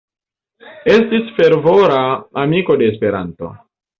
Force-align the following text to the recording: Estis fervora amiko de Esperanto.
Estis 0.93 1.27
fervora 1.41 1.99
amiko 2.47 2.79
de 2.83 2.91
Esperanto. 2.95 3.53